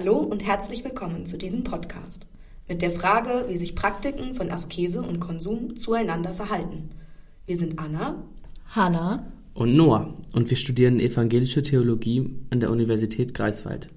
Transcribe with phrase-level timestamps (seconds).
[0.00, 2.26] Hallo und herzlich willkommen zu diesem Podcast
[2.70, 6.88] mit der Frage, wie sich Praktiken von Askese und Konsum zueinander verhalten.
[7.44, 8.24] Wir sind Anna,
[8.68, 13.90] Hanna und Noah und wir studieren evangelische Theologie an der Universität Greifswald.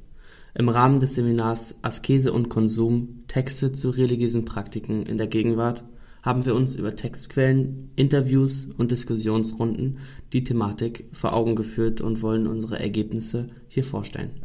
[0.55, 5.85] Im Rahmen des Seminars Askese und Konsum Texte zu religiösen Praktiken in der Gegenwart
[6.21, 9.99] haben wir uns über Textquellen, Interviews und Diskussionsrunden
[10.33, 14.43] die Thematik vor Augen geführt und wollen unsere Ergebnisse hier vorstellen.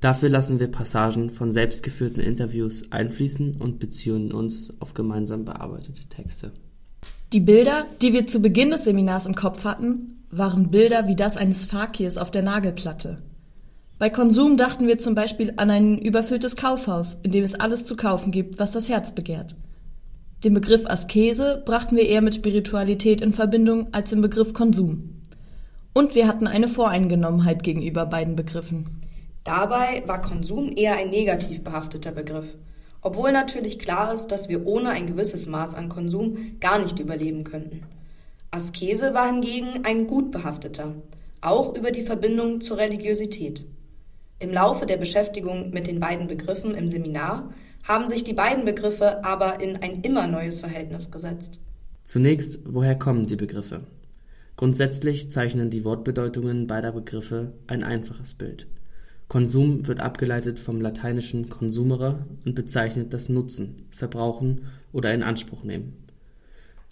[0.00, 6.52] Dafür lassen wir Passagen von selbstgeführten Interviews einfließen und beziehen uns auf gemeinsam bearbeitete Texte.
[7.32, 11.36] Die Bilder, die wir zu Beginn des Seminars im Kopf hatten, waren Bilder wie das
[11.36, 13.18] eines Fakirs auf der Nagelklatte.
[13.98, 17.96] Bei Konsum dachten wir zum Beispiel an ein überfülltes Kaufhaus, in dem es alles zu
[17.96, 19.56] kaufen gibt, was das Herz begehrt.
[20.44, 25.22] Den Begriff Askese brachten wir eher mit Spiritualität in Verbindung als im Begriff Konsum.
[25.94, 29.00] Und wir hatten eine Voreingenommenheit gegenüber beiden Begriffen.
[29.46, 32.56] Dabei war Konsum eher ein negativ behafteter Begriff,
[33.00, 37.44] obwohl natürlich klar ist, dass wir ohne ein gewisses Maß an Konsum gar nicht überleben
[37.44, 37.84] könnten.
[38.50, 40.96] Askese war hingegen ein gut behafteter,
[41.42, 43.64] auch über die Verbindung zur Religiosität.
[44.40, 49.24] Im Laufe der Beschäftigung mit den beiden Begriffen im Seminar haben sich die beiden Begriffe
[49.24, 51.60] aber in ein immer neues Verhältnis gesetzt.
[52.02, 53.84] Zunächst, woher kommen die Begriffe?
[54.56, 58.66] Grundsätzlich zeichnen die Wortbedeutungen beider Begriffe ein einfaches Bild.
[59.28, 66.06] Konsum wird abgeleitet vom lateinischen consumere und bezeichnet das Nutzen, Verbrauchen oder in Anspruch nehmen.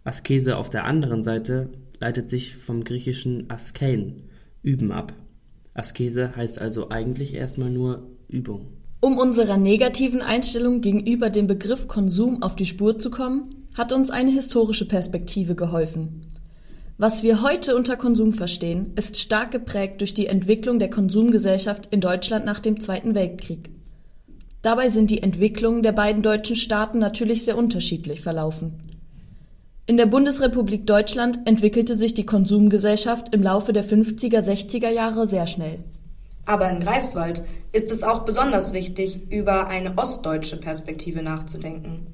[0.02, 4.24] Askese auf der anderen Seite leitet sich vom griechischen askein,
[4.62, 5.14] üben ab.
[5.74, 8.66] Askese heißt also eigentlich erstmal nur Übung.
[9.00, 14.10] Um unserer negativen Einstellung gegenüber dem Begriff Konsum auf die Spur zu kommen, hat uns
[14.10, 16.26] eine historische Perspektive geholfen.
[16.96, 22.00] Was wir heute unter Konsum verstehen, ist stark geprägt durch die Entwicklung der Konsumgesellschaft in
[22.00, 23.68] Deutschland nach dem Zweiten Weltkrieg.
[24.62, 28.80] Dabei sind die Entwicklungen der beiden deutschen Staaten natürlich sehr unterschiedlich verlaufen.
[29.86, 35.48] In der Bundesrepublik Deutschland entwickelte sich die Konsumgesellschaft im Laufe der 50er, 60er Jahre sehr
[35.48, 35.80] schnell.
[36.46, 37.42] Aber in Greifswald
[37.72, 42.06] ist es auch besonders wichtig, über eine ostdeutsche Perspektive nachzudenken.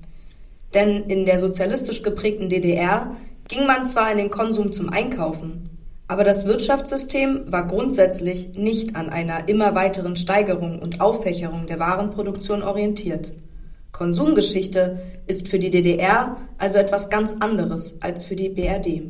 [0.72, 3.14] Denn in der sozialistisch geprägten DDR
[3.50, 5.68] ging man zwar in den Konsum zum Einkaufen,
[6.06, 12.62] aber das Wirtschaftssystem war grundsätzlich nicht an einer immer weiteren Steigerung und Auffächerung der Warenproduktion
[12.62, 13.34] orientiert.
[13.90, 19.02] Konsumgeschichte ist für die DDR also etwas ganz anderes als für die BRD.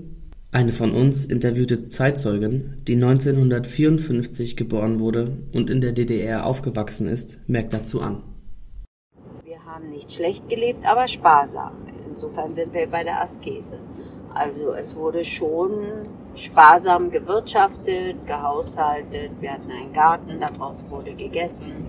[0.53, 7.39] Eine von uns interviewte Zeitzeugin, die 1954 geboren wurde und in der DDR aufgewachsen ist,
[7.47, 8.23] merkt dazu an.
[9.45, 11.73] Wir haben nicht schlecht gelebt, aber sparsam.
[12.11, 13.79] Insofern sind wir bei der Askese.
[14.35, 19.33] Also es wurde schon sparsam gewirtschaftet, gehaushaltet.
[19.41, 21.87] Wir hatten einen Garten, daraus wurde gegessen.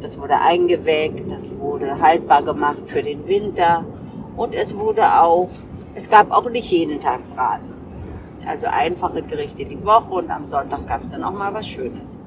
[0.00, 3.84] Das wurde eingeweckt, das wurde haltbar gemacht für den Winter.
[4.36, 5.50] Und es wurde auch,
[5.94, 7.74] es gab auch nicht jeden Tag Braten.
[8.46, 12.18] Also einfache Gerichte die Woche und am Sonntag gab es dann auch mal was Schönes.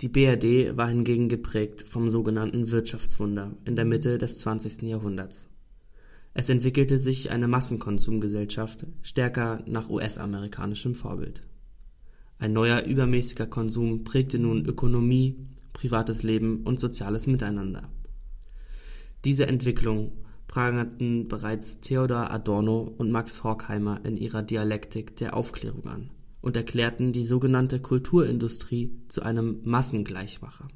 [0.00, 4.82] Die BRD war hingegen geprägt vom sogenannten Wirtschaftswunder in der Mitte des 20.
[4.88, 5.49] Jahrhunderts.
[6.32, 11.42] Es entwickelte sich eine Massenkonsumgesellschaft, stärker nach US-amerikanischem Vorbild.
[12.38, 15.36] Ein neuer übermäßiger Konsum prägte nun Ökonomie,
[15.72, 17.88] privates Leben und soziales Miteinander.
[19.24, 20.12] Diese Entwicklung
[20.46, 26.10] prangerten bereits Theodor Adorno und Max Horkheimer in ihrer Dialektik der Aufklärung an
[26.40, 30.68] und erklärten die sogenannte Kulturindustrie zu einem Massengleichmacher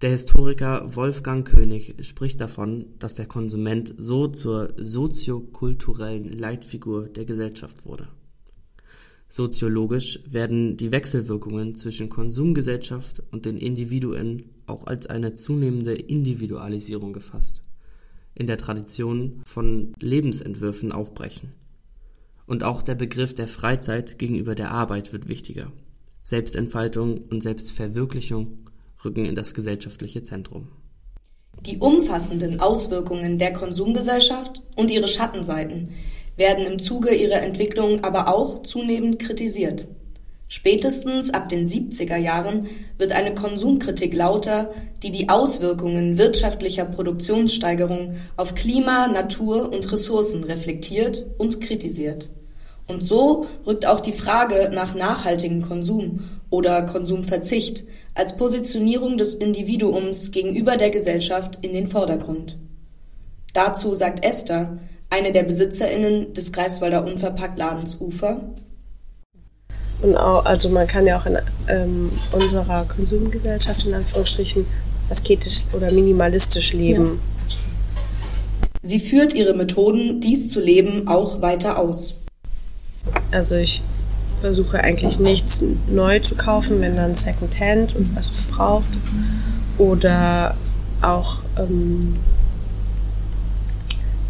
[0.00, 7.84] der Historiker Wolfgang König spricht davon, dass der Konsument so zur soziokulturellen Leitfigur der Gesellschaft
[7.84, 8.08] wurde.
[9.28, 17.60] Soziologisch werden die Wechselwirkungen zwischen Konsumgesellschaft und den Individuen auch als eine zunehmende Individualisierung gefasst,
[18.34, 21.50] in der Tradition von Lebensentwürfen aufbrechen.
[22.46, 25.70] Und auch der Begriff der Freizeit gegenüber der Arbeit wird wichtiger.
[26.22, 28.69] Selbstentfaltung und Selbstverwirklichung
[29.04, 30.68] rücken in das gesellschaftliche Zentrum.
[31.66, 35.90] Die umfassenden Auswirkungen der Konsumgesellschaft und ihre Schattenseiten
[36.36, 39.88] werden im Zuge ihrer Entwicklung aber auch zunehmend kritisiert.
[40.48, 42.66] Spätestens ab den 70er Jahren
[42.98, 51.26] wird eine Konsumkritik lauter, die die Auswirkungen wirtschaftlicher Produktionssteigerung auf Klima, Natur und Ressourcen reflektiert
[51.38, 52.30] und kritisiert.
[52.90, 57.84] Und so rückt auch die Frage nach nachhaltigem Konsum oder Konsumverzicht
[58.16, 62.58] als Positionierung des Individuums gegenüber der Gesellschaft in den Vordergrund.
[63.54, 64.78] Dazu sagt Esther,
[65.08, 68.40] eine der BesitzerInnen des Greifswalder Unverpacktladens Ufer.
[70.02, 71.38] Und auch, also man kann ja auch in
[71.68, 74.66] ähm, unserer Konsumgesellschaft in Anführungsstrichen
[75.08, 77.20] asketisch oder minimalistisch leben.
[77.48, 77.56] Ja.
[78.82, 82.20] Sie führt ihre Methoden, dies zu leben, auch weiter aus.
[83.30, 83.82] Also ich
[84.40, 88.88] versuche eigentlich nichts neu zu kaufen, wenn dann Secondhand und was braucht.
[89.78, 90.56] Oder
[91.02, 92.16] auch ähm,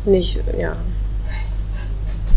[0.05, 0.77] nicht, ja.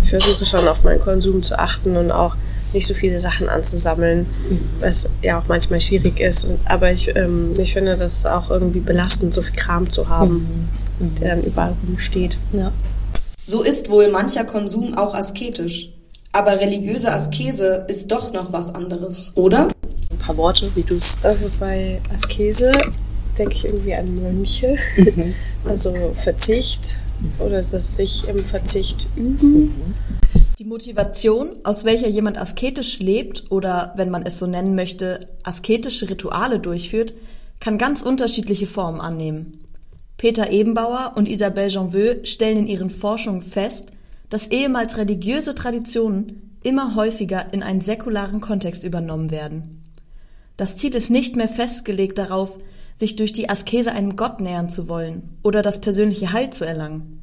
[0.03, 2.35] Ich versuche schon auf meinen Konsum zu achten und auch
[2.73, 4.25] nicht so viele Sachen anzusammeln,
[4.79, 6.47] was ja auch manchmal schwierig ist.
[6.65, 10.69] Aber ich, ähm, ich finde das auch irgendwie belastend, so viel Kram zu haben,
[10.99, 11.07] mhm.
[11.07, 11.15] Mhm.
[11.19, 12.37] der dann überall rumsteht.
[12.51, 12.71] Ja.
[13.45, 15.91] So ist wohl mancher Konsum auch asketisch.
[16.35, 19.67] Aber religiöse Askese ist doch noch was anderes, oder?
[20.09, 21.23] Ein paar Worte, wie du es.
[21.23, 22.71] Also bei Askese
[23.37, 24.77] denke ich irgendwie an Mönche.
[24.97, 25.33] Mhm.
[25.65, 26.97] Also Verzicht
[27.39, 29.73] oder das sich im Verzicht üben.
[30.59, 36.09] Die Motivation, aus welcher jemand asketisch lebt oder, wenn man es so nennen möchte, asketische
[36.09, 37.13] Rituale durchführt,
[37.61, 39.63] kann ganz unterschiedliche Formen annehmen.
[40.17, 43.93] Peter Ebenbauer und Isabelle Janveux stellen in ihren Forschungen fest,
[44.33, 49.83] dass ehemals religiöse Traditionen immer häufiger in einen säkularen Kontext übernommen werden.
[50.57, 52.57] Das Ziel ist nicht mehr festgelegt darauf,
[52.97, 57.21] sich durch die Askese einem Gott nähern zu wollen oder das persönliche Heil zu erlangen.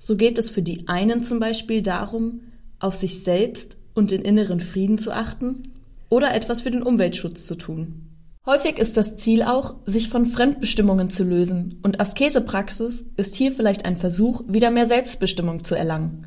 [0.00, 2.40] So geht es für die einen zum Beispiel darum,
[2.80, 5.62] auf sich selbst und den inneren Frieden zu achten
[6.08, 8.08] oder etwas für den Umweltschutz zu tun.
[8.46, 13.86] Häufig ist das Ziel auch, sich von Fremdbestimmungen zu lösen, und Askesepraxis ist hier vielleicht
[13.86, 16.26] ein Versuch, wieder mehr Selbstbestimmung zu erlangen.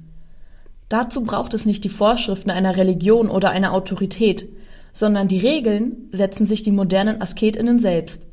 [0.89, 4.49] Dazu braucht es nicht die Vorschriften einer Religion oder einer Autorität,
[4.93, 8.25] sondern die Regeln setzen sich die modernen Asketinnen selbst.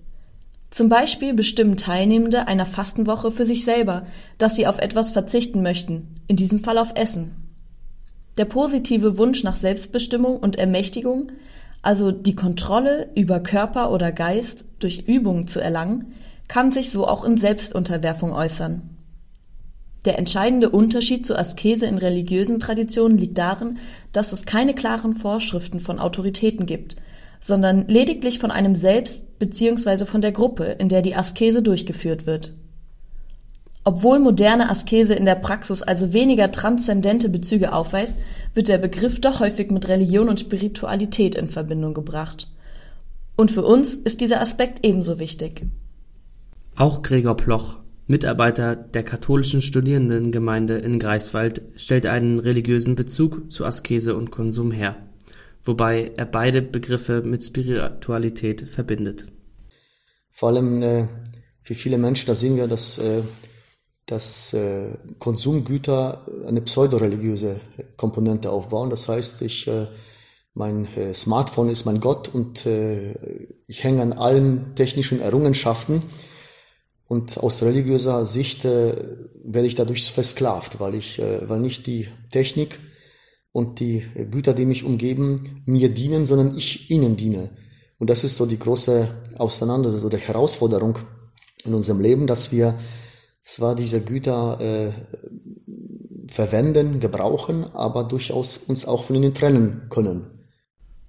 [0.71, 4.07] Zum Beispiel bestimmen Teilnehmende einer Fastenwoche für sich selber,
[4.39, 7.37] dass sie auf etwas verzichten möchten, in diesem Fall auf Essen.
[8.39, 11.31] Der positive Wunsch nach Selbstbestimmung und Ermächtigung
[11.85, 16.15] also die Kontrolle über Körper oder Geist durch Übung zu erlangen,
[16.49, 18.91] kann sich so auch in Selbstunterwerfung äußern.
[20.05, 23.79] Der entscheidende Unterschied zur Askese in religiösen Traditionen liegt darin,
[24.13, 26.97] dass es keine klaren Vorschriften von Autoritäten gibt,
[27.41, 30.05] sondern lediglich von einem selbst bzw.
[30.05, 32.55] von der Gruppe, in der die Askese durchgeführt wird.
[33.87, 38.17] Obwohl moderne Askese in der Praxis also weniger transzendente Bezüge aufweist,
[38.55, 42.49] wird der Begriff doch häufig mit Religion und Spiritualität in Verbindung gebracht.
[43.37, 45.67] Und für uns ist dieser Aspekt ebenso wichtig.
[46.77, 47.77] Auch Gregor Ploch,
[48.07, 54.97] Mitarbeiter der katholischen Studierendengemeinde in Greifswald, stellt einen religiösen Bezug zu Askese und Konsum her,
[55.63, 59.27] wobei er beide Begriffe mit Spiritualität verbindet.
[60.31, 61.09] Vor allem äh,
[61.61, 63.23] für viele Menschen, da sehen wir, dass äh,
[64.07, 67.61] dass äh, Konsumgüter eine pseudoreligiöse
[67.97, 68.91] Komponente aufbauen.
[68.91, 69.87] Das heißt, ich, äh,
[70.53, 73.15] mein äh, Smartphone ist mein Gott und äh,
[73.67, 76.03] ich hänge an allen technischen Errungenschaften.
[77.07, 78.95] Und aus religiöser Sicht äh,
[79.45, 82.79] werde ich dadurch versklavt, weil ich, äh, weil nicht die Technik
[83.53, 87.51] und die Güter, die mich umgeben, mir dienen, sondern ich ihnen diene.
[87.99, 89.09] Und das ist so die große
[89.39, 90.99] Auseinandersetzung oder Herausforderung
[91.65, 92.75] in unserem Leben, dass wir
[93.45, 94.91] zwar diese Güter äh,
[96.29, 100.27] verwenden, gebrauchen, aber durchaus uns auch von ihnen trennen können.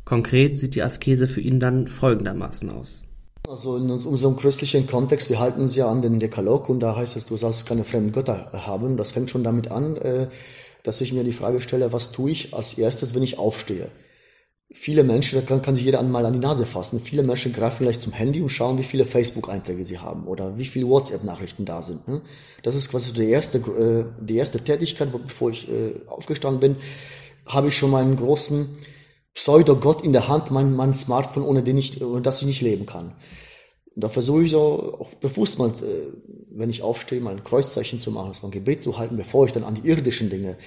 [0.04, 3.04] Konkret sieht die Askese für ihn dann folgendermaßen aus.
[3.48, 7.16] Also in unserem christlichen Kontext, wir halten uns ja an den Dekalog und da heißt
[7.16, 8.98] es, du sollst keine fremden Götter haben.
[8.98, 10.28] Das fängt schon damit an, äh,
[10.84, 13.90] dass ich mir die Frage stelle, was tue ich als erstes, wenn ich aufstehe?
[14.72, 17.78] Viele Menschen, da kann, kann sich jeder mal an die Nase fassen, viele Menschen greifen
[17.78, 21.82] vielleicht zum Handy und schauen, wie viele Facebook-Einträge sie haben oder wie viele WhatsApp-Nachrichten da
[21.82, 22.08] sind.
[22.08, 22.22] Ne?
[22.64, 26.76] Das ist quasi die erste, äh, die erste Tätigkeit, bevor ich äh, aufgestanden bin,
[27.46, 28.68] habe ich schon meinen großen
[29.34, 32.86] Pseudo-Gott in der Hand, mein, mein Smartphone, ohne den ich, ohne das ich nicht leben
[32.86, 33.14] kann.
[33.98, 36.14] Da versuche ich so auch bewusst mal, äh,
[36.50, 39.54] wenn ich aufstehe, mal ein Kreuzzeichen zu machen, mal ein Gebet zu halten, bevor ich
[39.54, 40.58] dann an die irdischen Dinge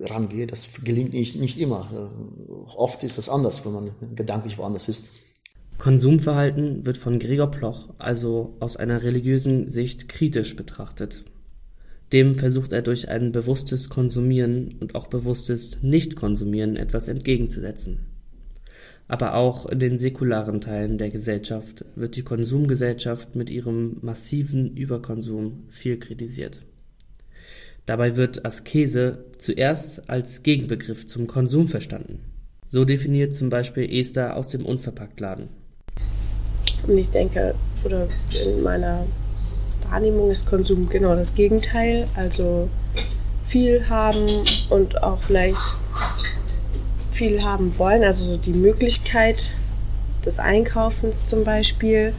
[0.00, 0.46] rangehe.
[0.46, 1.88] Das gelingt nicht, nicht immer.
[1.92, 5.08] Äh, oft ist das anders, wenn man gedanklich woanders ist.
[5.78, 11.24] Konsumverhalten wird von Gregor Ploch also aus einer religiösen Sicht kritisch betrachtet.
[12.12, 18.06] Dem versucht er durch ein bewusstes Konsumieren und auch bewusstes Nicht-Konsumieren etwas entgegenzusetzen.
[19.08, 25.64] Aber auch in den säkularen Teilen der Gesellschaft wird die Konsumgesellschaft mit ihrem massiven Überkonsum
[25.68, 26.62] viel kritisiert.
[27.86, 32.20] Dabei wird Askese zuerst als Gegenbegriff zum Konsum verstanden.
[32.68, 35.50] So definiert zum Beispiel Esther aus dem Unverpacktladen.
[36.86, 38.08] Und ich denke, oder
[38.46, 39.06] in meiner
[39.90, 42.06] Wahrnehmung ist Konsum genau das Gegenteil.
[42.16, 42.68] Also
[43.46, 44.28] viel haben
[44.70, 45.76] und auch vielleicht
[47.10, 48.02] viel haben wollen.
[48.02, 49.52] Also die Möglichkeit
[50.24, 52.12] des Einkaufens zum Beispiel.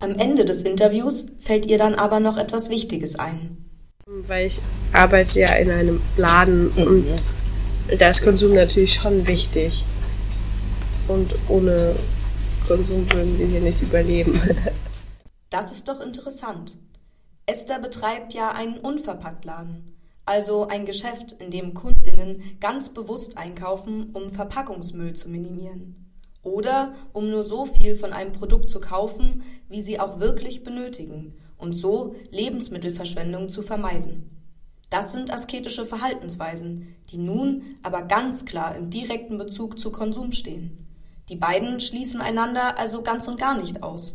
[0.00, 3.63] Am Ende des Interviews fällt ihr dann aber noch etwas Wichtiges ein.
[4.06, 4.60] Weil ich
[4.92, 7.06] arbeite ja in einem Laden und
[7.98, 9.84] da ist Konsum natürlich schon wichtig.
[11.08, 11.94] Und ohne
[12.66, 14.40] Konsum würden wir hier nicht überleben.
[15.50, 16.78] Das ist doch interessant.
[17.46, 19.94] Esther betreibt ja einen Unverpacktladen,
[20.26, 26.10] also ein Geschäft, in dem Kundinnen ganz bewusst einkaufen, um Verpackungsmüll zu minimieren.
[26.42, 31.34] Oder um nur so viel von einem Produkt zu kaufen, wie sie auch wirklich benötigen
[31.58, 34.30] und so Lebensmittelverschwendung zu vermeiden.
[34.90, 40.86] Das sind asketische Verhaltensweisen, die nun aber ganz klar im direkten Bezug zu Konsum stehen.
[41.28, 44.14] Die beiden schließen einander also ganz und gar nicht aus.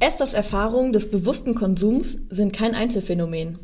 [0.00, 3.58] Esthers Erfahrungen des bewussten Konsums sind kein Einzelfänomen.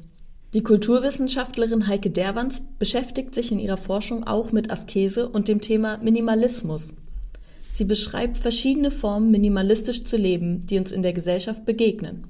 [0.52, 5.98] Die Kulturwissenschaftlerin Heike Derwans beschäftigt sich in ihrer Forschung auch mit Askese und dem Thema
[5.98, 6.94] Minimalismus.
[7.72, 12.26] Sie beschreibt verschiedene Formen, minimalistisch zu leben, die uns in der Gesellschaft begegnen.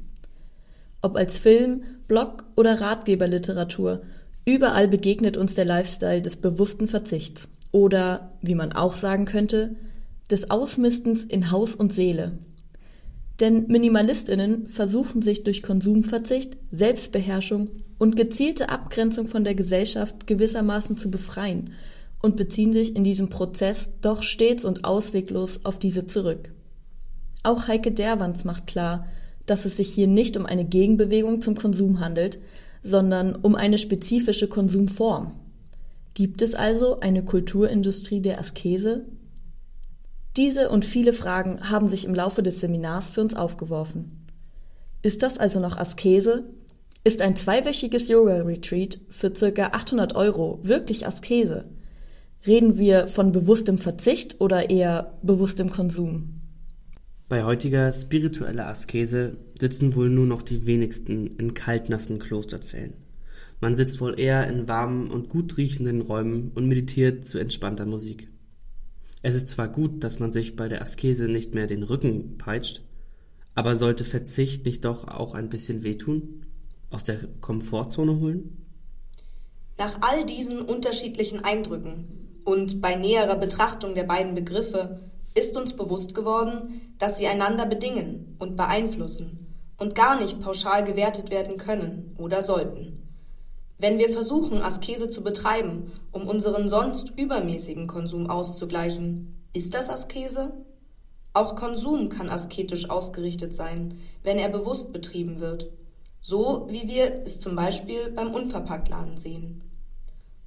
[1.03, 4.03] Ob als Film, Blog oder Ratgeberliteratur,
[4.45, 9.77] überall begegnet uns der Lifestyle des bewussten Verzichts oder, wie man auch sagen könnte,
[10.31, 12.39] des Ausmistens in Haus und Seele.
[13.41, 21.11] Denn Minimalistinnen versuchen sich durch Konsumverzicht, Selbstbeherrschung und gezielte Abgrenzung von der Gesellschaft gewissermaßen zu
[21.11, 21.73] befreien
[22.21, 26.53] und beziehen sich in diesem Prozess doch stets und ausweglos auf diese zurück.
[27.43, 29.07] Auch Heike Derwans macht klar,
[29.51, 32.39] dass es sich hier nicht um eine Gegenbewegung zum Konsum handelt,
[32.83, 35.33] sondern um eine spezifische Konsumform.
[36.15, 39.07] Gibt es also eine Kulturindustrie der Askese?
[40.37, 44.27] Diese und viele Fragen haben sich im Laufe des Seminars für uns aufgeworfen.
[45.03, 46.45] Ist das also noch Askese?
[47.03, 51.65] Ist ein zweiwöchiges Yoga-Retreat für circa 800 Euro wirklich Askese?
[52.47, 56.40] Reden wir von bewusstem Verzicht oder eher bewusstem Konsum?
[57.31, 62.95] Bei heutiger spiritueller Askese sitzen wohl nur noch die wenigsten in kaltnassen Klosterzellen.
[63.61, 68.29] Man sitzt wohl eher in warmen und gut riechenden Räumen und meditiert zu entspannter Musik.
[69.23, 72.83] Es ist zwar gut, dass man sich bei der Askese nicht mehr den Rücken peitscht,
[73.55, 76.47] aber sollte Verzicht nicht doch auch ein bisschen wehtun?
[76.91, 78.67] Aus der Komfortzone holen?
[79.79, 82.09] Nach all diesen unterschiedlichen Eindrücken
[82.45, 88.37] und bei näherer Betrachtung der beiden Begriffe ist uns bewusst geworden, dass sie einander bedingen
[88.39, 93.01] und beeinflussen und gar nicht pauschal gewertet werden können oder sollten.
[93.79, 100.53] Wenn wir versuchen, Askese zu betreiben, um unseren sonst übermäßigen Konsum auszugleichen, ist das Askese?
[101.33, 105.71] Auch Konsum kann asketisch ausgerichtet sein, wenn er bewusst betrieben wird,
[106.19, 109.70] so wie wir es zum Beispiel beim Unverpacktladen sehen.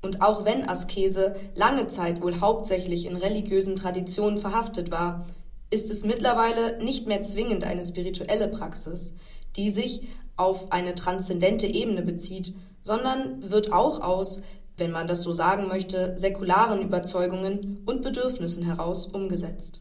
[0.04, 5.26] Und auch wenn Askese lange Zeit wohl hauptsächlich in religiösen Traditionen verhaftet war,
[5.72, 9.14] ist es mittlerweile nicht mehr zwingend eine spirituelle Praxis,
[9.56, 14.42] die sich auf eine transzendente Ebene bezieht, sondern wird auch aus,
[14.76, 19.80] wenn man das so sagen möchte, säkularen Überzeugungen und Bedürfnissen heraus umgesetzt.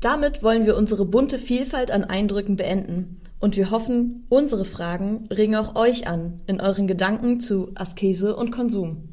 [0.00, 5.56] Damit wollen wir unsere bunte Vielfalt an Eindrücken beenden und wir hoffen, unsere Fragen regen
[5.56, 9.08] auch euch an in euren Gedanken zu Askese und Konsum.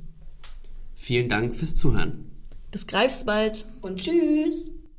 [0.93, 2.25] Vielen Dank fürs Zuhören.
[2.71, 4.76] Bis greifsbald und tschüss.